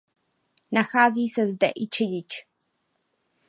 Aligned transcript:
Nachází 0.71 1.29
se 1.29 1.47
zde 1.47 1.69
i 1.75 1.87
čedič. 1.87 2.47